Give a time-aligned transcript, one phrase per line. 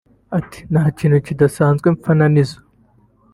[0.37, 2.59] Ati “Nta kintu kidasanzwe mfa na Nizzo